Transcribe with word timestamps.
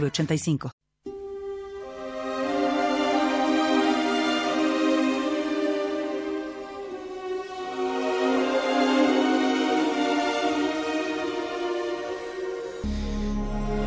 906985. 0.00 0.70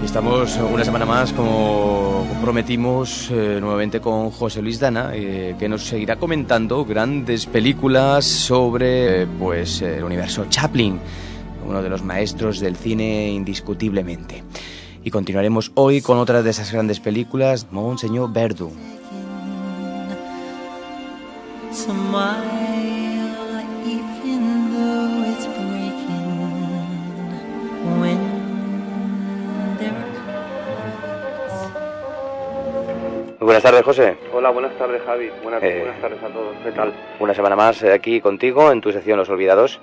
Estamos 0.04 0.58
una 0.58 0.84
semana 0.84 1.06
más, 1.06 1.32
como 1.34 2.26
prometimos, 2.42 3.30
eh, 3.30 3.60
nuevamente 3.60 4.00
con 4.00 4.32
José 4.32 4.62
Luis 4.62 4.80
Dana, 4.80 5.12
eh, 5.14 5.56
que 5.60 5.70
nos 5.70 5.84
seguirá 5.84 6.16
comentando 6.16 6.86
grandes 6.86 7.46
películas 7.46 8.26
sobre 8.26 9.28
pues, 9.28 9.82
el 9.82 10.04
universo 10.04 10.46
Chaplin, 10.50 11.00
uno 11.68 11.84
de 11.84 11.90
los 11.90 12.04
maestros 12.04 12.60
del 12.60 12.78
cine 12.78 13.30
indiscutiblemente. 13.32 14.44
Y 15.08 15.10
continuaremos 15.10 15.72
hoy 15.76 16.02
con 16.02 16.18
otra 16.18 16.44
de 16.44 16.50
esas 16.50 16.70
grandes 16.74 17.00
películas, 17.00 17.66
Monseñor 17.72 18.34
Verdu. 18.34 18.70
Buenas 33.40 33.64
tardes, 33.64 33.84
José. 33.84 34.18
Hola, 34.34 34.50
buenas 34.50 34.78
tardes, 34.78 35.02
Javi. 35.06 35.30
Buenas, 35.42 35.64
Eh, 35.64 35.84
buenas 35.86 36.02
tardes 36.02 36.22
a 36.22 36.28
todos. 36.28 36.54
¿Qué 36.66 36.72
tal? 36.74 36.94
Una 37.22 37.34
semana 37.34 37.56
más 37.56 37.82
eh, 37.82 37.94
aquí 37.94 38.20
contigo 38.20 38.74
en 38.74 38.82
tu 38.82 38.92
sección 38.92 39.18
Los 39.18 39.30
Olvidados. 39.30 39.80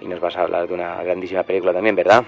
Y 0.00 0.08
nos 0.08 0.18
vas 0.18 0.36
a 0.36 0.42
hablar 0.42 0.66
de 0.66 0.74
una 0.74 1.00
grandísima 1.04 1.44
película 1.44 1.72
también, 1.72 1.94
¿verdad? 1.94 2.24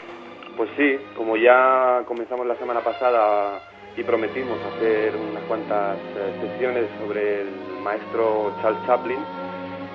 Pues 0.61 0.69
sí, 0.77 0.98
como 1.16 1.39
ya 1.39 2.03
comenzamos 2.05 2.47
la 2.47 2.55
semana 2.56 2.80
pasada 2.80 3.62
y 3.97 4.03
prometimos 4.03 4.58
hacer 4.67 5.14
unas 5.17 5.42
cuantas 5.44 5.97
eh, 5.97 6.34
sesiones 6.42 6.84
sobre 7.00 7.41
el 7.41 7.48
maestro 7.83 8.52
Charles 8.61 8.84
Chaplin, 8.84 9.17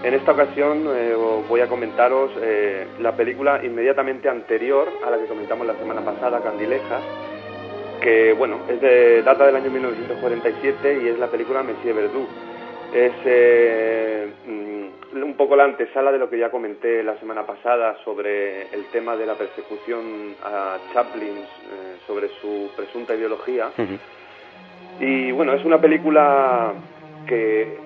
en 0.02 0.14
esta 0.16 0.32
ocasión 0.32 0.88
eh, 0.88 1.14
voy 1.48 1.62
a 1.62 1.68
comentaros 1.68 2.32
eh, 2.42 2.88
la 3.00 3.16
película 3.16 3.64
inmediatamente 3.64 4.28
anterior 4.28 4.90
a 5.06 5.12
la 5.12 5.20
que 5.20 5.28
comentamos 5.28 5.68
la 5.68 5.76
semana 5.76 6.02
pasada, 6.02 6.42
Candilejas, 6.42 7.04
que 8.02 8.34
bueno, 8.34 8.58
es 8.68 8.82
de, 8.82 9.22
data 9.22 9.46
del 9.46 9.58
año 9.58 9.70
1947 9.70 11.02
y 11.04 11.10
es 11.10 11.20
la 11.20 11.28
película 11.28 11.62
Monsieur 11.62 11.94
Verdoux. 11.96 12.28
Es 12.92 13.14
eh, 13.24 14.34
mm, 14.48 14.85
un 15.24 15.36
poco 15.36 15.56
la 15.56 15.64
antesala 15.66 16.12
de 16.12 16.18
lo 16.20 16.30
que 16.30 16.38
ya 16.38 16.50
comenté 16.50 17.02
la 17.04 17.18
semana 17.20 17.46
pasada 17.46 17.96
sobre 18.04 18.64
el 18.74 18.86
tema 18.92 19.16
de 19.16 19.26
la 19.26 19.36
persecución 19.36 20.36
a 20.44 20.78
Chaplin, 20.94 21.38
eh, 21.38 21.96
sobre 22.08 22.28
su 22.42 22.70
presunta 22.76 23.16
ideología. 23.16 23.72
Y 25.00 25.32
bueno, 25.32 25.54
es 25.54 25.64
una 25.66 25.80
película 25.80 26.74
que, 27.28 27.78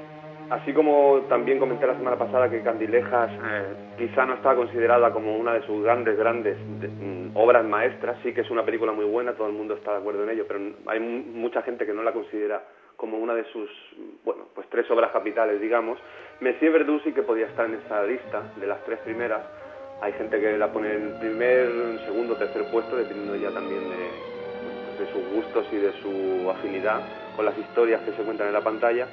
así 0.51 0.73
como 0.73 1.21
también 1.29 1.59
comenté 1.59 1.87
la 1.87 1.95
semana 1.95 2.17
pasada 2.17 2.49
que 2.49 2.61
Candilejas 2.61 3.31
eh, 3.31 3.63
quizá 3.97 4.25
no 4.25 4.35
está 4.35 4.55
considerada 4.55 5.11
como 5.11 5.35
una 5.37 5.53
de 5.53 5.61
sus 5.65 5.83
grandes, 5.83 6.17
grandes 6.17 6.57
de- 6.81 6.87
mm, 6.87 7.31
obras 7.35 7.65
maestras, 7.65 8.17
sí 8.23 8.33
que 8.33 8.41
es 8.41 8.49
una 8.51 8.63
película 8.63 8.91
muy 8.91 9.05
buena, 9.05 9.33
todo 9.33 9.47
el 9.47 9.53
mundo 9.53 9.73
está 9.75 9.91
de 9.93 9.97
acuerdo 9.99 10.23
en 10.23 10.29
ello, 10.29 10.45
pero 10.47 10.59
hay 10.87 10.99
mu- 10.99 11.23
mucha 11.39 11.61
gente 11.63 11.85
que 11.85 11.93
no 11.93 12.03
la 12.03 12.11
considera 12.11 12.61
como 12.99 13.17
una 13.17 13.33
de 13.33 13.45
sus, 13.45 13.69
bueno, 14.25 14.43
pues 14.53 14.67
tres 14.69 14.89
obras 14.91 15.11
capitales, 15.11 15.61
digamos. 15.61 15.97
Messier 16.41 16.69
Verdoux 16.69 17.01
sí 17.03 17.13
que 17.13 17.23
podía 17.23 17.45
estar 17.45 17.65
en 17.65 17.75
esa 17.75 18.03
lista 18.03 18.43
de 18.57 18.67
las 18.67 18.83
tres 18.83 18.99
primeras. 18.99 19.41
Hay 20.01 20.11
gente 20.13 20.37
que 20.39 20.57
la 20.57 20.67
pone 20.67 20.93
en 20.93 21.17
primer, 21.17 21.69
segundo, 22.05 22.35
tercer 22.35 22.69
puesto, 22.69 22.97
dependiendo 22.97 23.37
ya 23.37 23.51
también 23.51 23.89
de, 23.89 23.95
pues, 24.85 24.99
de 24.99 25.13
sus 25.13 25.33
gustos 25.33 25.65
y 25.71 25.77
de 25.77 25.93
su 26.01 26.49
afinidad 26.49 26.99
con 27.37 27.45
las 27.45 27.57
historias 27.57 28.01
que 28.01 28.11
se 28.11 28.23
cuentan 28.23 28.47
en 28.47 28.53
la 28.53 28.61
pantalla. 28.61 29.07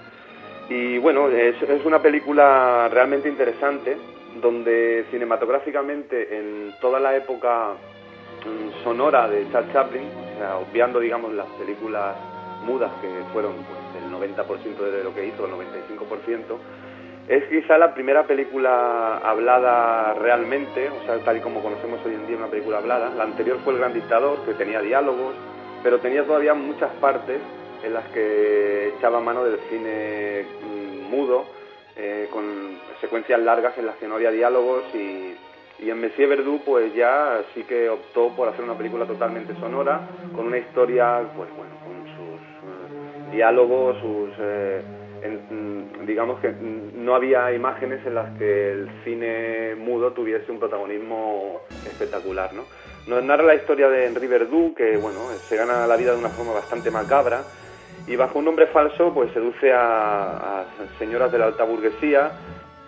Y 0.68 0.98
bueno, 0.98 1.28
es, 1.28 1.62
es 1.62 1.84
una 1.84 2.02
película 2.02 2.88
realmente 2.90 3.28
interesante, 3.28 3.96
donde 4.40 5.06
cinematográficamente 5.12 6.36
en 6.36 6.74
toda 6.80 6.98
la 6.98 7.16
época 7.16 7.74
mm, 8.44 8.82
sonora 8.82 9.28
de 9.28 9.48
Charles 9.52 9.72
Chaplin, 9.72 10.08
o 10.34 10.38
sea, 10.38 10.56
obviando 10.58 10.98
digamos 10.98 11.32
las 11.34 11.46
películas 11.50 12.16
mudas 12.66 12.90
que 13.00 13.08
fueron 13.32 13.54
pues, 13.54 14.04
el 14.04 14.10
90% 14.10 14.76
de 14.78 15.04
lo 15.04 15.14
que 15.14 15.26
hizo, 15.26 15.46
el 15.46 15.52
95%, 15.52 16.58
es 17.28 17.44
quizá 17.44 17.78
la 17.78 17.94
primera 17.94 18.24
película 18.24 19.18
hablada 19.18 20.14
realmente, 20.14 20.88
o 20.88 21.04
sea, 21.04 21.18
tal 21.24 21.38
y 21.38 21.40
como 21.40 21.62
conocemos 21.62 22.00
hoy 22.04 22.14
en 22.14 22.26
día 22.26 22.36
una 22.36 22.46
película 22.46 22.78
hablada. 22.78 23.10
La 23.16 23.24
anterior 23.24 23.58
fue 23.64 23.72
El 23.72 23.80
Gran 23.80 23.94
Dictador, 23.94 24.44
que 24.44 24.54
tenía 24.54 24.80
diálogos, 24.80 25.34
pero 25.82 25.98
tenía 25.98 26.24
todavía 26.24 26.54
muchas 26.54 26.90
partes 27.00 27.40
en 27.82 27.94
las 27.94 28.04
que 28.08 28.92
echaba 28.96 29.20
mano 29.20 29.44
del 29.44 29.58
cine 29.70 30.44
mm, 30.62 31.10
mudo, 31.10 31.46
eh, 31.96 32.28
con 32.32 32.78
secuencias 33.00 33.40
largas 33.40 33.76
en 33.78 33.86
las 33.86 33.96
que 33.96 34.06
no 34.06 34.16
había 34.16 34.30
diálogos 34.30 34.84
y, 34.94 35.34
y 35.78 35.90
en 35.90 36.00
Messier 36.00 36.28
Verdoux 36.28 36.62
pues 36.64 36.94
ya 36.94 37.42
sí 37.54 37.64
que 37.64 37.88
optó 37.88 38.30
por 38.36 38.48
hacer 38.48 38.64
una 38.64 38.76
película 38.76 39.04
totalmente 39.04 39.54
sonora, 39.56 40.00
con 40.34 40.46
una 40.46 40.58
historia, 40.58 41.22
pues 41.36 41.48
bueno, 41.56 41.75
diálogos, 43.32 43.96
sus... 44.00 44.30
eh, 44.38 44.82
en- 45.22 45.40
mm, 46.02 46.06
digamos 46.06 46.40
que 46.40 46.48
mm, 46.50 47.04
no 47.04 47.14
había 47.14 47.52
imágenes 47.52 48.04
en 48.06 48.14
las 48.14 48.36
que 48.38 48.72
el 48.72 48.88
cine 49.04 49.74
mudo 49.76 50.12
tuviese 50.12 50.50
un 50.52 50.58
protagonismo 50.58 51.60
espectacular, 51.86 52.52
¿no? 52.54 52.64
Nos 53.06 53.22
narra 53.22 53.44
la 53.44 53.54
historia 53.54 53.88
de 53.88 54.06
Henri 54.06 54.26
Verdoux, 54.26 54.74
que 54.76 54.96
bueno, 54.96 55.20
se 55.48 55.56
gana 55.56 55.86
la 55.86 55.96
vida 55.96 56.12
de 56.12 56.18
una 56.18 56.30
forma 56.30 56.52
bastante 56.52 56.90
macabra 56.90 57.42
y 58.06 58.16
bajo 58.16 58.38
un 58.38 58.44
nombre 58.44 58.66
falso 58.68 59.12
pues 59.14 59.30
seduce 59.32 59.72
a, 59.72 60.64
señoras 60.98 61.30
de 61.32 61.38
la 61.38 61.46
alta 61.46 61.64
burguesía, 61.64 62.32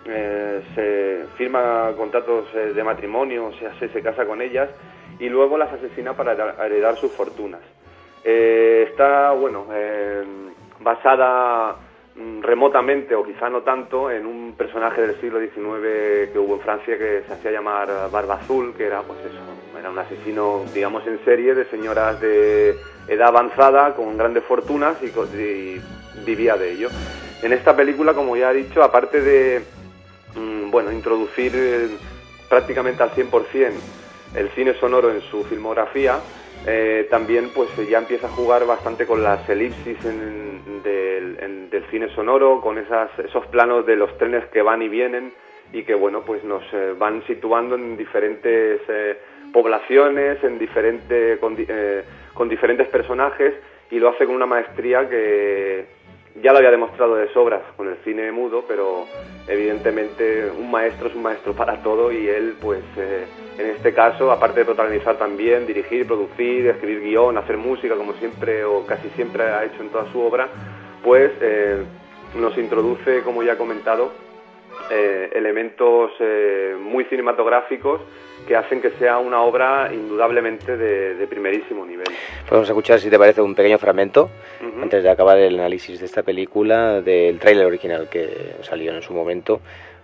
eh, 0.05 0.61
se 0.75 1.25
firma 1.37 1.91
contratos 1.97 2.45
eh, 2.55 2.73
de 2.73 2.83
matrimonio, 2.83 3.51
se, 3.79 4.01
casa 4.01 4.25
con 4.25 4.41
ellas 4.41 4.69
y 5.19 5.29
luego 5.29 5.57
las 5.57 5.71
asesina 5.73 6.13
para 6.13 6.33
heredar 6.65 6.97
sus 6.97 7.11
fortunas. 7.13 7.61
Eh, 8.23 8.87
está, 8.89 9.31
bueno, 9.31 9.67
eh, 9.71 10.23
basada 10.79 11.75
mm, 12.15 12.41
remotamente 12.41 13.15
o 13.15 13.23
quizá 13.23 13.49
no 13.49 13.61
tanto 13.61 14.11
en 14.11 14.25
un 14.25 14.55
personaje 14.57 15.01
del 15.01 15.19
siglo 15.21 15.39
XIX 15.39 16.31
que 16.31 16.39
hubo 16.39 16.55
en 16.55 16.61
Francia 16.61 16.97
que 16.97 17.23
se 17.25 17.33
hacía 17.33 17.51
llamar 17.51 17.87
Barba 18.11 18.35
Azul, 18.35 18.73
que 18.75 18.85
era 18.85 19.01
pues 19.01 19.19
eso, 19.19 19.39
era 19.77 19.89
un 19.89 19.99
asesino 19.99 20.63
digamos 20.73 21.05
en 21.07 21.23
serie 21.23 21.55
de 21.55 21.65
señoras 21.65 22.19
de 22.19 22.75
edad 23.07 23.29
avanzada 23.29 23.95
con 23.95 24.17
grandes 24.17 24.43
fortunas 24.43 24.97
y, 25.01 25.81
vivía 26.25 26.57
de 26.57 26.73
ello. 26.73 26.89
En 27.41 27.53
esta 27.53 27.75
película, 27.75 28.13
como 28.13 28.35
ya 28.35 28.51
he 28.51 28.55
dicho, 28.55 28.83
aparte 28.83 29.21
de 29.21 29.61
mm, 30.35 30.69
bueno, 30.69 30.91
introducir 30.91 31.53
eh, 31.55 31.87
prácticamente 32.49 33.01
al 33.01 33.11
100% 33.11 33.71
el 34.35 34.49
cine 34.49 34.73
sonoro 34.75 35.09
en 35.09 35.21
su 35.21 35.43
filmografía, 35.45 36.19
eh, 36.65 37.07
también 37.09 37.51
pues 37.51 37.69
ya 37.89 37.97
empieza 37.99 38.27
a 38.27 38.31
jugar 38.31 38.65
bastante 38.65 39.05
con 39.05 39.23
las 39.23 39.47
elipsis 39.49 39.97
en- 40.03 40.81
del, 40.83 41.83
cine 41.91 42.09
sonoro, 42.15 42.61
con 42.61 42.77
esas, 42.77 43.09
esos 43.19 43.45
planos 43.47 43.85
de 43.85 43.95
los 43.95 44.15
trenes 44.17 44.45
que 44.47 44.61
van 44.61 44.81
y 44.81 44.89
vienen 44.89 45.31
y 45.73 45.83
que 45.83 45.95
bueno 45.95 46.21
pues 46.25 46.43
nos 46.43 46.63
eh, 46.73 46.93
van 46.97 47.23
situando 47.25 47.75
en 47.75 47.97
diferentes 47.97 48.81
eh, 48.87 49.17
poblaciones, 49.53 50.43
en 50.43 50.59
diferente, 50.59 51.37
con, 51.39 51.55
di- 51.55 51.67
con 52.33 52.47
diferentes 52.49 52.87
personajes 52.89 53.53
y 53.89 53.97
lo 53.99 54.09
hace 54.09 54.25
con 54.25 54.35
una 54.35 54.45
maestría 54.45 55.09
que 55.09 55.85
ya 56.41 56.51
lo 56.51 56.59
había 56.59 56.71
demostrado 56.71 57.15
de 57.15 57.27
sobras 57.33 57.61
con 57.75 57.87
el 57.87 57.95
cine 58.03 58.31
mudo, 58.31 58.63
pero 58.67 59.05
evidentemente 59.47 60.49
un 60.51 60.69
maestro 60.69 61.07
es 61.07 61.15
un 61.15 61.23
maestro 61.23 61.53
para 61.53 61.81
todo 61.81 62.11
y 62.11 62.27
él, 62.27 62.55
pues 62.61 62.83
en 63.59 63.71
este 63.71 63.93
caso, 63.93 64.31
aparte 64.31 64.61
de 64.61 64.65
protagonizar 64.65 65.17
también, 65.17 65.67
dirigir, 65.67 66.07
producir, 66.07 66.67
escribir 66.67 67.01
guion, 67.01 67.37
hacer 67.37 67.57
música, 67.57 67.95
como 67.95 68.13
siempre 68.13 68.63
o 68.63 68.85
casi 68.85 69.09
siempre 69.09 69.43
ha 69.43 69.65
hecho 69.65 69.81
en 69.81 69.89
toda 69.89 70.09
su 70.13 70.21
obra, 70.21 70.47
pues 71.03 71.31
eh, 71.41 71.83
nos 72.35 72.57
introduce, 72.57 73.21
como 73.21 73.43
ya 73.43 73.53
he 73.53 73.57
comentado, 73.57 74.11
eh, 74.89 75.29
elementos 75.35 76.11
eh, 76.21 76.75
muy 76.79 77.03
cinematográficos 77.05 77.99
que 78.47 78.55
hacen 78.55 78.81
que 78.81 78.91
sea 78.91 79.17
una 79.17 79.41
obra 79.41 79.89
indudablemente 79.93 80.77
de, 80.77 81.27
primerísimo 81.27 81.85
nivel. 81.85 82.07
Podemos 82.47 82.69
escuchar, 82.69 82.99
si 82.99 83.09
te 83.09 83.19
parece, 83.19 83.41
un 83.41 83.53
pequeño 83.53 83.77
fragmento, 83.77 84.29
antes 84.81 85.03
de 85.03 85.09
acabar 85.09 85.37
el 85.37 85.59
análisis 85.59 85.99
de 85.99 86.05
esta 86.05 86.23
película, 86.23 87.01
del 87.01 87.37
tráiler 87.39 87.65
original 87.65 88.07
que 88.09 88.55
salió 88.61 88.93
en 88.93 89.01
su 89.01 89.13
momento 89.13 89.59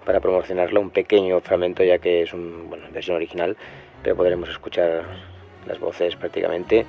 para 0.05 0.19
promocionarlo, 0.19 0.79
un 0.79 0.91
pequeño 0.91 1.41
fragmento 1.41 1.83
ya 1.83 1.97
que 1.97 2.21
es 2.21 2.33
una 2.33 2.63
bueno, 2.69 2.85
versión 2.91 3.15
original, 3.17 3.57
pero 4.03 4.15
podremos 4.15 4.49
escuchar 4.49 5.03
las 5.67 5.79
voces 5.79 6.15
prácticamente 6.15 6.85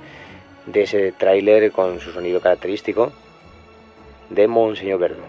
de 0.67 0.83
ese 0.83 1.11
tráiler 1.11 1.71
con 1.71 1.99
su 1.99 2.11
sonido 2.11 2.39
característico 2.39 3.11
de 4.29 4.47
Monseñor 4.47 4.99
Verdo. 4.99 5.23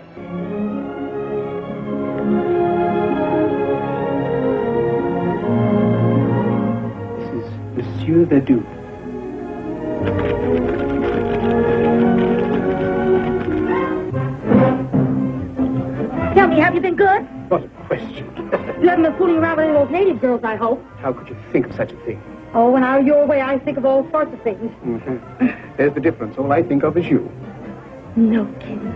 Monsieur 7.77 8.27
Verdoux. 8.27 8.65
Tell 16.35 16.49
me, 16.49 16.61
have 16.61 16.75
you 16.75 16.81
been 16.81 16.97
good? 16.97 17.38
What 18.79 18.85
a. 18.85 18.85
You 18.85 18.89
haven't 18.89 19.05
been 19.05 19.19
fooling 19.19 19.37
around 19.37 19.57
with 19.57 19.67
any 19.67 19.77
of 19.77 19.89
those 19.89 19.93
native 19.93 20.21
girls, 20.21 20.45
I 20.45 20.57
hope. 20.57 20.85
How 20.99 21.13
could 21.13 21.29
you 21.29 21.37
think 21.53 21.67
of 21.67 21.75
such 21.75 21.93
a 21.93 21.97
thing? 22.05 22.23
Oh, 22.55 22.71
when 22.71 22.85
I'm 22.85 23.07
your 23.07 23.27
way, 23.27 23.43
I 23.43 23.59
think 23.59 23.77
of 23.77 23.85
all 23.85 24.09
sorts 24.11 24.33
of 24.33 24.43
things. 24.43 24.71
Mm-hmm. 24.85 25.77
There's 25.77 25.95
the 25.95 26.01
difference. 26.01 26.39
All 26.39 26.53
I 26.53 26.63
think 26.63 26.83
of 26.83 26.97
is 26.97 27.07
you. 27.07 27.31
No 28.17 28.47
kidding. 28.61 28.95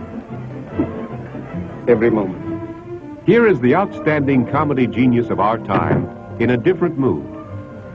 Every 1.87 2.09
moment. 2.09 3.25
Here 3.25 3.47
is 3.47 3.59
the 3.61 3.75
outstanding 3.75 4.47
comedy 4.47 4.87
genius 4.87 5.29
of 5.29 5.39
our 5.39 5.57
time 5.59 6.09
in 6.39 6.49
a 6.49 6.57
different 6.57 6.97
mood. 6.97 7.25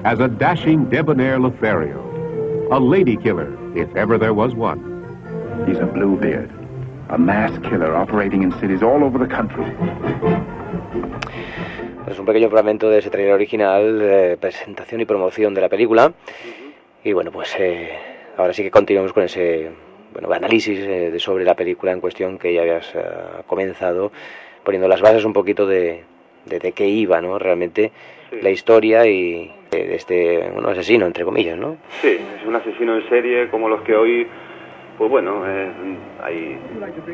As 0.05 0.21
a 0.21 0.29
dashing, 0.29 0.89
debonair 0.91 1.41
Lothario. 1.41 2.05
A 2.71 2.79
lady 2.79 3.17
killer, 3.17 3.57
if 3.77 3.95
ever 3.97 4.17
there 4.17 4.35
was 4.35 4.55
one. 4.55 4.79
He's 5.67 5.79
a 5.79 5.87
Bluebeard. 5.87 6.51
A 7.11 7.19
mass 7.19 7.59
killer 7.69 7.97
operating 7.97 8.43
in 8.43 8.53
cities 8.61 8.83
all 8.83 9.03
over 9.03 9.19
the 9.19 9.27
country. 9.27 9.65
Es 12.07 12.19
un 12.19 12.25
pequeño 12.25 12.49
fragmento 12.49 12.89
de 12.89 12.99
ese 12.99 13.11
trailer 13.11 13.35
original, 13.35 13.99
de 13.99 14.37
presentación 14.39 15.01
y 15.01 15.05
promoción 15.05 15.53
de 15.53 15.61
la 15.61 15.69
película. 15.69 16.13
Y 17.05 17.13
bueno, 17.13 17.31
pues 17.31 17.55
eh, 17.59 17.91
ahora 18.37 18.53
sí 18.53 18.63
que 18.63 18.71
continuamos 18.71 19.13
con 19.13 19.25
ese 19.25 19.71
bueno, 20.13 20.33
análisis 20.33 20.79
eh, 20.81 21.11
de 21.11 21.19
sobre 21.19 21.45
la 21.45 21.55
película 21.55 21.93
en 21.93 22.01
cuestión 22.01 22.39
que 22.39 22.55
ya 22.55 22.63
habías 22.63 22.95
eh, 22.95 23.01
comenzado, 23.47 24.11
poniendo 24.65 24.89
las 24.89 25.03
bases 25.03 25.25
un 25.25 25.33
poquito 25.33 25.67
de, 25.67 26.05
de, 26.47 26.73
qué 26.73 26.87
iba, 26.87 27.21
¿no? 27.21 27.39
Realmente 27.39 27.93
la 28.43 28.51
historia 28.51 29.07
y 29.07 29.53
de 29.71 29.95
este 29.95 30.51
bueno, 30.53 30.71
asesino, 30.71 31.07
entre 31.07 31.25
comillas, 31.25 31.59
¿no? 31.59 31.77
Sí, 32.01 32.19
es 32.41 32.47
un 32.47 32.57
asesino 32.57 32.97
en 32.97 33.09
serie 33.09 33.49
como 33.51 33.69
los 33.69 33.83
que 33.83 33.95
hoy 33.95 34.27
pues 34.97 35.11
bueno, 35.11 35.45
hay 36.25 36.59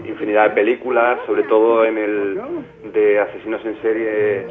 infinidad 0.08 0.48
de 0.48 0.54
películas, 0.54 1.18
sobre 1.26 1.42
todo 1.42 1.84
en 1.84 1.98
el 1.98 2.40
de 2.94 3.20
asesinos 3.20 3.62
en 3.66 3.82
serie 3.82 4.46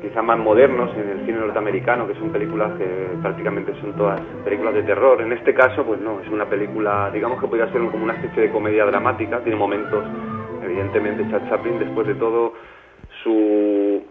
quizá 0.00 0.22
más 0.22 0.38
modernos 0.38 0.90
en 0.96 1.08
el 1.10 1.26
cine 1.26 1.38
norteamericano, 1.38 2.06
que 2.06 2.14
son 2.14 2.30
películas 2.30 2.76
que 2.78 2.86
prácticamente 3.22 3.72
son 3.80 3.94
todas 3.96 4.20
películas 4.44 4.74
de 4.74 4.82
terror. 4.82 5.20
En 5.20 5.32
este 5.32 5.54
caso, 5.54 5.84
pues 5.84 6.00
no, 6.00 6.20
es 6.20 6.28
una 6.28 6.46
película, 6.46 7.10
digamos 7.12 7.40
que 7.40 7.46
podría 7.46 7.70
ser 7.70 7.80
como 7.90 8.04
una 8.04 8.14
especie 8.14 8.44
de 8.44 8.50
comedia 8.50 8.86
dramática, 8.86 9.40
tiene 9.40 9.58
momentos, 9.58 10.04
evidentemente, 10.64 11.28
Chad 11.30 11.48
Chaplin, 11.48 11.78
después 11.78 12.06
de 12.06 12.14
todo, 12.14 12.54
su 13.22 14.02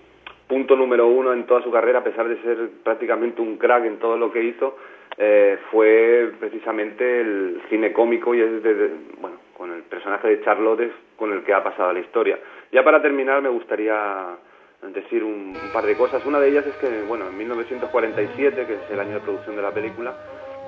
punto 0.48 0.76
número 0.76 1.08
uno 1.08 1.34
en 1.34 1.46
toda 1.46 1.62
su 1.62 1.72
carrera, 1.72 2.00
a 2.00 2.04
pesar 2.04 2.28
de 2.28 2.42
ser 2.42 2.58
prácticamente 2.84 3.42
un 3.42 3.58
crack 3.58 3.86
en 3.86 3.98
todo 3.98 4.18
lo 4.18 4.32
que 4.32 4.44
hizo, 4.44 4.78
eh, 5.18 5.58
fue 5.72 6.32
precisamente 6.40 7.22
el 7.22 7.62
cine 7.70 7.92
cómico 7.94 8.34
y 8.34 8.42
es 8.42 8.64
de, 8.64 8.92
bueno, 9.20 9.38
con 9.58 9.72
el 9.72 9.84
personaje 9.84 10.28
de 10.28 10.42
Charlotte 10.42 10.92
con 11.18 11.34
el 11.34 11.44
que 11.44 11.54
ha 11.54 11.64
pasado 11.64 11.92
la 11.94 12.00
historia. 12.00 12.40
Ya 12.72 12.84
para 12.84 13.02
terminar 13.02 13.42
me 13.42 13.50
gustaría 13.50 14.38
decir 14.82 15.24
un, 15.24 15.56
par 15.74 15.86
de 15.86 15.96
cosas. 15.96 16.26
Una 16.26 16.40
de 16.40 16.50
ellas 16.50 16.66
es 16.66 16.76
que, 16.76 17.04
bueno, 17.04 17.28
en 17.28 17.38
1947, 17.38 18.66
que 18.66 18.74
es 18.74 18.92
el 18.92 19.00
año 19.00 19.16
de 19.16 19.20
producción 19.20 19.56
de 19.56 19.62
la 19.62 19.72
película, 19.72 20.14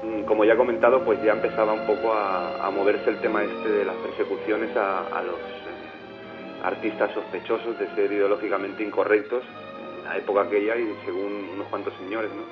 mm, 0.03 0.23
como 0.23 0.45
ya 0.45 0.53
he 0.53 0.57
comentado, 0.57 1.03
pues 1.03 1.21
ya 1.23 1.33
empezaba 1.33 1.73
un 1.73 1.85
poco 1.85 2.13
a, 2.13 2.69
moverse 2.71 3.09
el 3.09 3.19
tema 3.19 3.43
este 3.43 3.69
de 3.69 3.85
las 3.85 3.95
persecuciones 3.97 4.75
a, 4.77 5.21
los 5.23 5.35
eh, 5.35 6.63
artistas 6.63 7.11
sospechosos 7.13 7.77
de 7.77 7.87
ser 7.95 8.11
ideológicamente 8.11 8.83
incorrectos 8.83 9.43
en 9.99 10.03
la 10.05 10.17
época 10.17 10.41
aquella 10.41 10.77
y 10.77 10.95
según 11.05 11.49
unos 11.53 11.67
cuantos 11.67 11.93
señores, 11.95 12.31
¿no? 12.31 12.43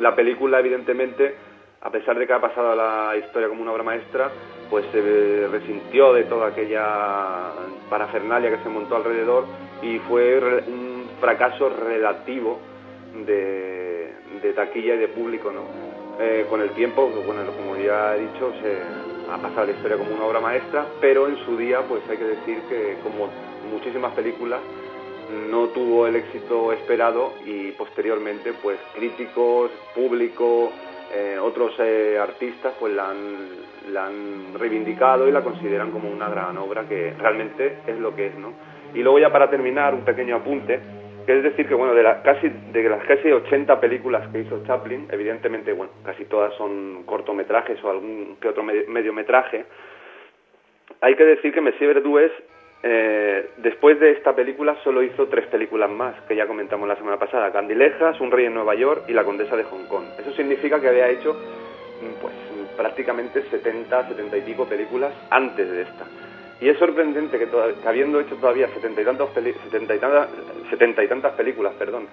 La 0.00 0.16
película, 0.16 0.58
evidentemente, 0.58 1.36
a 1.80 1.90
pesar 1.90 2.18
de 2.18 2.26
que 2.26 2.32
ha 2.32 2.40
pasado 2.40 2.72
a 2.72 2.76
la 2.76 3.16
historia 3.16 3.48
como 3.48 3.62
una 3.62 3.72
obra 3.72 3.82
maestra, 3.82 4.30
pues 4.70 4.86
se 4.90 5.48
resintió 5.48 6.12
de 6.14 6.24
toda 6.24 6.48
aquella 6.48 7.52
parafernalia 7.90 8.50
que 8.50 8.62
se 8.62 8.68
montó 8.68 8.96
alrededor 8.96 9.44
y 9.82 9.98
fue 9.98 10.38
un 10.66 10.91
fracaso 11.22 11.70
relativo 11.70 12.58
de, 13.24 14.52
taquilla 14.56 14.96
y 14.96 14.98
de 14.98 15.08
público, 15.08 15.52
¿no? 15.52 15.62
Eh, 16.20 16.44
con 16.50 16.60
el 16.60 16.70
tiempo, 16.70 17.10
como 17.10 17.76
ya 17.76 18.16
he 18.16 18.20
dicho, 18.20 18.52
se 18.60 18.76
ha 19.32 19.38
pasado 19.38 19.66
la 19.66 19.72
historia 19.72 19.96
como 19.96 20.14
una 20.14 20.24
obra 20.24 20.40
maestra, 20.40 20.84
pero 21.00 21.28
en 21.28 21.36
su 21.46 21.56
día, 21.56 21.80
pues 21.88 22.02
hay 22.10 22.18
que 22.18 22.24
decir 22.24 22.58
que 22.68 22.96
como 23.02 23.30
muchísimas 23.70 24.12
películas, 24.12 24.60
no 25.48 25.68
tuvo 25.68 26.06
el 26.06 26.16
éxito 26.16 26.72
esperado 26.72 27.32
y 27.46 27.70
posteriormente, 27.70 28.52
pues 28.60 28.78
críticos, 28.94 29.70
público, 29.94 30.70
eh, 31.14 31.38
otros 31.40 31.72
eh, 31.78 32.18
artistas 32.20 32.74
pues 32.78 32.92
la 32.92 33.10
han, 33.10 33.48
la 33.92 34.06
han 34.06 34.54
reivindicado 34.58 35.28
y 35.28 35.32
la 35.32 35.42
consideran 35.42 35.92
como 35.92 36.10
una 36.10 36.28
gran 36.28 36.58
obra 36.58 36.86
que 36.88 37.14
realmente 37.16 37.78
es 37.86 37.98
lo 37.98 38.14
que 38.14 38.26
es, 38.26 38.34
¿no? 38.34 38.52
Y 38.92 39.02
luego 39.02 39.18
ya 39.18 39.32
para 39.32 39.48
terminar 39.48 39.94
un 39.94 40.04
pequeño 40.04 40.36
apunte, 40.36 41.01
que 41.26 41.38
es 41.38 41.42
decir 41.42 41.66
que 41.66 41.74
bueno, 41.74 41.94
de, 41.94 42.02
la, 42.02 42.22
casi, 42.22 42.48
de 42.48 42.88
las 42.88 43.04
casi 43.04 43.30
80 43.30 43.80
películas 43.80 44.28
que 44.32 44.40
hizo 44.40 44.62
Chaplin, 44.64 45.08
evidentemente, 45.10 45.72
bueno, 45.72 45.92
casi 46.04 46.24
todas 46.24 46.54
son 46.54 47.04
cortometrajes 47.04 47.82
o 47.84 47.90
algún 47.90 48.36
que 48.40 48.48
otro 48.48 48.62
mediometraje, 48.62 49.64
hay 51.00 51.14
que 51.16 51.24
decir 51.24 51.52
que 51.52 51.60
Monsieur 51.60 51.94
Verdoux 51.94 52.18
es 52.18 52.32
eh, 52.84 53.50
después 53.58 54.00
de 54.00 54.10
esta 54.10 54.34
película 54.34 54.76
solo 54.82 55.02
hizo 55.02 55.28
tres 55.28 55.46
películas 55.46 55.88
más, 55.88 56.20
que 56.22 56.34
ya 56.34 56.46
comentamos 56.46 56.88
la 56.88 56.96
semana 56.96 57.18
pasada, 57.18 57.52
Candilejas, 57.52 58.20
Un 58.20 58.30
rey 58.30 58.46
en 58.46 58.54
Nueva 58.54 58.74
York 58.74 59.04
y 59.08 59.12
La 59.12 59.24
condesa 59.24 59.56
de 59.56 59.64
Hong 59.64 59.86
Kong. 59.86 60.04
Eso 60.18 60.32
significa 60.32 60.80
que 60.80 60.88
había 60.88 61.08
hecho 61.08 61.36
pues 62.20 62.34
prácticamente 62.76 63.42
70, 63.42 64.08
70 64.08 64.36
y 64.36 64.40
pico 64.40 64.66
películas 64.66 65.12
antes 65.30 65.70
de 65.70 65.82
esta. 65.82 66.06
Y 66.62 66.68
es 66.68 66.78
sorprendente 66.78 67.40
que, 67.40 67.48
habiendo 67.84 68.20
hecho 68.20 68.36
todavía 68.36 68.68
70 68.68 69.00
y, 69.00 69.04
tantos 69.04 69.30
70 69.34 69.96
y, 69.96 69.98
tantas, 69.98 70.28
70 70.70 71.02
y 71.02 71.08
tantas 71.08 71.32
películas, 71.32 71.72
perdón, 71.76 72.06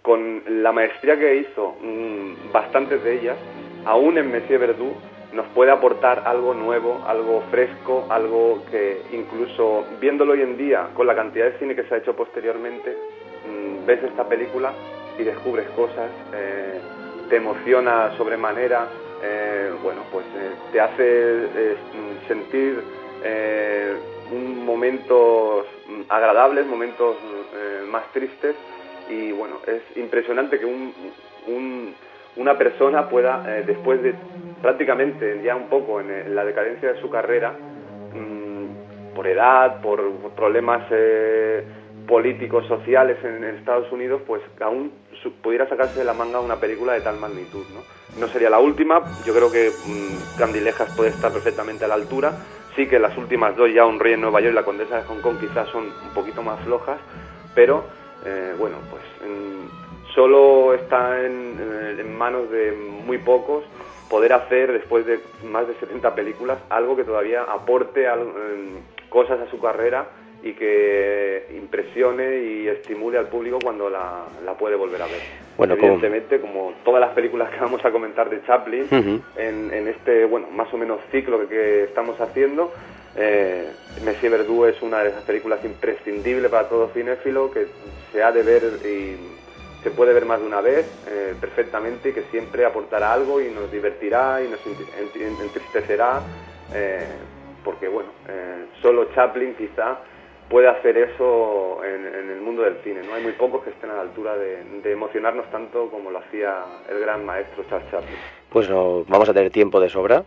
con 0.00 0.42
la 0.62 0.72
maestría 0.72 1.18
que 1.18 1.36
hizo, 1.36 1.76
mm, 1.82 2.50
bastantes 2.50 3.04
de 3.04 3.20
ellas, 3.20 3.36
aún 3.84 4.16
en 4.16 4.32
Monsieur 4.32 4.58
Verdoux, 4.58 4.94
nos 5.34 5.46
puede 5.48 5.70
aportar 5.70 6.22
algo 6.24 6.54
nuevo, 6.54 7.04
algo 7.06 7.42
fresco, 7.50 8.06
algo 8.08 8.64
que 8.70 9.02
incluso 9.12 9.84
viéndolo 10.00 10.32
hoy 10.32 10.40
en 10.40 10.56
día 10.56 10.88
con 10.94 11.06
la 11.06 11.14
cantidad 11.14 11.50
de 11.50 11.58
cine 11.58 11.76
que 11.76 11.82
se 11.82 11.94
ha 11.94 11.98
hecho 11.98 12.16
posteriormente, 12.16 12.96
mm, 13.46 13.84
ves 13.84 14.02
esta 14.02 14.26
película 14.26 14.72
y 15.18 15.24
descubres 15.24 15.68
cosas, 15.76 16.10
eh, 16.34 16.80
te 17.28 17.36
emociona 17.36 18.16
sobremanera, 18.16 18.88
eh, 19.22 19.70
bueno, 19.82 20.04
pues 20.10 20.24
eh, 20.24 20.52
te 20.72 20.80
hace 20.80 21.76
sentir 22.26 22.82
momentos 24.64 25.66
agradables, 26.08 26.66
momentos 26.66 27.16
más 27.88 28.10
tristes 28.12 28.56
y 29.08 29.32
bueno, 29.32 29.56
es 29.66 29.82
impresionante 29.96 30.58
que 30.58 30.66
un 30.66 31.94
una 32.36 32.56
persona 32.56 33.08
pueda, 33.08 33.44
eh, 33.46 33.64
después 33.66 34.02
de 34.02 34.14
prácticamente 34.62 35.40
ya 35.42 35.56
un 35.56 35.68
poco 35.68 36.00
en, 36.00 36.34
la 36.34 36.44
decadencia 36.44 36.92
de 36.92 37.00
su 37.00 37.10
carrera, 37.10 37.52
mm, 37.52 39.14
por 39.14 39.26
edad, 39.26 39.80
por, 39.80 40.00
problemas 40.36 40.86
eh, 40.90 41.64
políticos, 42.06 42.66
sociales 42.66 43.18
en, 43.24 43.44
Estados 43.44 43.90
Unidos, 43.92 44.22
pues 44.26 44.42
aún 44.60 44.92
pudiera 45.42 45.68
sacarse 45.68 45.98
de 45.98 46.04
la 46.04 46.14
manga 46.14 46.40
una 46.40 46.56
película 46.56 46.94
de 46.94 47.02
tal 47.02 47.18
magnitud. 47.18 47.64
¿no? 47.74 47.82
no 48.18 48.26
sería 48.28 48.48
la 48.50 48.58
última, 48.58 49.02
yo 49.24 49.34
creo 49.34 49.52
que 49.52 49.70
mm, 49.70 50.38
Candilejas 50.38 50.94
puede 50.96 51.10
estar 51.10 51.32
perfectamente 51.32 51.84
a 51.84 51.88
la 51.88 51.94
altura. 51.94 52.32
Sí 52.80 52.86
que 52.86 52.98
las 52.98 53.14
últimas 53.18 53.54
dos, 53.56 53.70
ya 53.70 53.84
Un 53.84 54.00
Rey 54.00 54.14
en 54.14 54.22
Nueva 54.22 54.40
York 54.40 54.52
y 54.52 54.54
La 54.54 54.64
Condesa 54.64 54.96
de 54.96 55.02
Hong 55.02 55.20
Kong, 55.20 55.36
quizás 55.38 55.68
son 55.68 55.84
un 55.84 56.14
poquito 56.14 56.42
más 56.42 56.58
flojas, 56.60 56.98
pero 57.54 57.84
eh, 58.24 58.54
bueno, 58.58 58.78
pues 58.90 59.02
solo 60.14 60.72
está 60.72 61.22
en, 61.22 62.16
manos 62.16 62.50
de 62.50 62.72
muy 62.72 63.18
pocos 63.18 63.64
poder 64.08 64.32
hacer, 64.32 64.72
después 64.72 65.04
de 65.04 65.20
más 65.44 65.68
de 65.68 65.74
70 65.74 66.14
películas, 66.14 66.56
algo 66.70 66.96
que 66.96 67.04
todavía 67.04 67.42
aporte 67.42 68.06
cosas 69.10 69.40
a 69.40 69.50
su 69.50 69.60
carrera 69.60 70.06
y 70.42 70.52
que 70.52 71.46
impresione 71.56 72.42
y 72.42 72.68
estimule 72.68 73.18
al 73.18 73.28
público 73.28 73.58
cuando 73.62 73.90
la, 73.90 74.24
la 74.44 74.54
puede 74.54 74.76
volver 74.76 75.02
a 75.02 75.06
ver. 75.06 75.20
Bueno, 75.56 75.74
Evidentemente, 75.74 76.40
como 76.40 76.72
todas 76.84 77.00
las 77.00 77.10
películas 77.10 77.50
que 77.50 77.60
vamos 77.60 77.84
a 77.84 77.90
comentar 77.90 78.30
de 78.30 78.42
Chaplin, 78.44 78.86
en, 79.36 79.72
en, 79.72 79.88
este, 79.88 80.24
bueno, 80.24 80.48
más 80.50 80.72
o 80.72 80.78
menos 80.78 81.00
ciclo 81.10 81.46
que, 81.48 81.84
estamos 81.84 82.18
haciendo, 82.20 82.72
eh, 83.16 83.68
Messi 84.04 84.28
Verdú 84.28 84.64
es 84.64 84.80
una 84.82 85.02
de 85.02 85.10
esas 85.10 85.24
películas 85.24 85.64
imprescindibles 85.64 86.50
para 86.50 86.68
todo 86.68 86.88
cinéfilo 86.88 87.50
que 87.50 87.66
se 88.12 88.22
ha 88.22 88.32
de 88.32 88.42
ver 88.42 88.62
y 88.86 89.16
se 89.82 89.90
puede 89.90 90.12
ver 90.12 90.26
más 90.26 90.40
de 90.40 90.46
una 90.46 90.60
vez 90.60 90.86
eh, 91.08 91.34
perfectamente 91.40 92.10
y 92.10 92.12
que 92.12 92.22
siempre 92.30 92.64
aportará 92.64 93.12
algo 93.12 93.40
y 93.40 93.50
nos 93.50 93.70
divertirá 93.72 94.42
y 94.42 94.48
nos 94.48 94.60
entristecerá 95.42 96.20
eh, 96.74 97.06
porque 97.64 97.88
bueno, 97.88 98.10
eh, 98.28 98.66
solo 98.80 99.06
Chaplin 99.14 99.54
quizá 99.54 99.98
puede 100.50 100.68
hacer 100.68 100.98
eso 100.98 101.82
en, 101.84 102.28
el 102.28 102.40
mundo 102.40 102.62
del 102.62 102.76
cine. 102.82 103.02
No 103.06 103.14
hay 103.14 103.22
muy 103.22 103.32
pocos 103.32 103.62
que 103.62 103.70
estén 103.70 103.88
a 103.90 103.94
la 103.94 104.02
altura 104.02 104.36
de, 104.36 104.92
emocionarnos 104.92 105.48
tanto 105.50 105.88
como 105.88 106.10
lo 106.10 106.18
hacía 106.18 106.64
el 106.90 107.00
gran 107.00 107.24
maestro 107.24 107.64
Charles 107.70 107.90
Chaplin. 107.90 108.16
Pues 108.50 108.68
no, 108.68 109.04
vamos 109.06 109.28
a 109.28 109.32
tener 109.32 109.50
tiempo 109.50 109.80
de 109.80 109.88
sobra 109.88 110.24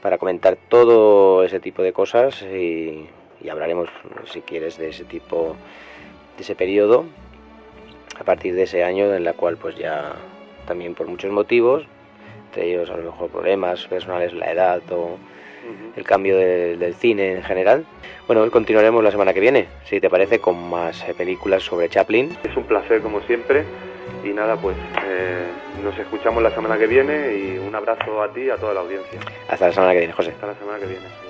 para 0.00 0.16
comentar 0.16 0.56
todo 0.56 1.44
ese 1.44 1.60
tipo 1.60 1.82
de 1.82 1.92
cosas 1.92 2.42
y, 2.42 3.08
hablaremos, 3.48 3.90
si 4.24 4.40
quieres, 4.40 4.78
de 4.78 4.88
ese 4.88 5.04
tipo, 5.04 5.54
de 6.36 6.42
ese 6.42 6.54
periodo, 6.54 7.04
a 8.18 8.24
partir 8.24 8.54
de 8.54 8.62
ese 8.62 8.82
año 8.82 9.14
en 9.14 9.24
la 9.24 9.34
cual 9.34 9.58
pues 9.58 9.76
ya 9.76 10.14
también 10.66 10.94
por 10.94 11.06
muchos 11.06 11.30
motivos, 11.30 11.84
entre 12.46 12.70
ellos 12.70 12.88
a 12.90 12.96
lo 12.96 13.04
mejor 13.04 13.30
problemas 13.30 13.86
personales, 13.86 14.32
la 14.32 14.50
edad 14.50 14.82
o 14.90 15.18
el 15.96 16.04
cambio 16.04 16.36
del 16.36 16.94
cine 16.94 17.32
en 17.32 17.42
general. 17.42 17.84
Bueno, 18.26 18.48
continuaremos 18.50 19.02
la 19.02 19.10
semana 19.10 19.32
que 19.32 19.40
viene, 19.40 19.66
si 19.84 20.00
te 20.00 20.08
parece, 20.08 20.38
con 20.38 20.70
más 20.70 21.08
eh, 21.08 21.14
películas 21.14 21.62
sobre 21.62 21.88
Chaplin. 21.88 22.36
Es 22.44 22.56
un 22.56 22.64
placer 22.64 23.00
como 23.00 23.20
siempre 23.22 23.64
y 24.24 24.28
nada, 24.28 24.56
pues 24.56 24.76
eh, 25.06 25.46
nos 25.82 25.98
escuchamos 25.98 26.42
la 26.42 26.50
semana 26.54 26.78
que 26.78 26.86
viene 26.86 27.34
y 27.36 27.58
un 27.58 27.74
abrazo 27.74 28.22
a 28.22 28.32
ti 28.32 28.42
y 28.42 28.50
a 28.50 28.56
toda 28.56 28.74
la 28.74 28.80
audiencia. 28.80 29.18
Hasta 29.48 29.66
la 29.66 29.72
semana 29.72 29.92
que 29.92 29.98
viene, 29.98 30.12
José. 30.12 30.30
Hasta 30.30 30.46
la 30.46 30.54
semana 30.54 30.78
que 30.78 30.86
viene. 30.86 31.29